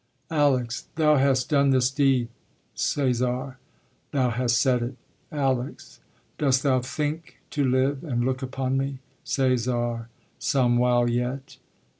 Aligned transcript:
ALEX. 0.31 0.87
Thou 0.95 1.17
hast 1.17 1.47
done 1.49 1.69
this 1.69 1.91
deed. 1.91 2.27
CÆSAR. 2.75 3.57
Thou 4.09 4.31
hast 4.31 4.59
said 4.59 4.81
it. 4.81 4.95
ALEX. 5.31 5.99
Dost 6.39 6.63
thou 6.63 6.79
think 6.79 7.39
To 7.51 7.63
live, 7.63 8.03
and 8.03 8.25
look 8.25 8.41
upon 8.41 8.77
me? 8.77 8.97
CÆSAR. 9.23 10.07
Some 10.39 10.77
while 10.79 11.07
yet. 11.07 11.57